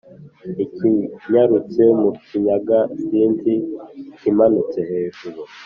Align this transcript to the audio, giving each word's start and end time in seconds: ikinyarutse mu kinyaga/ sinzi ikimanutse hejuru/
ikinyarutse 0.63 1.83
mu 1.99 2.09
kinyaga/ 2.25 2.79
sinzi 3.05 3.53
ikimanutse 4.13 4.79
hejuru/ 4.89 5.41